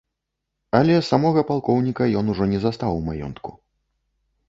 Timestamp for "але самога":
0.79-1.45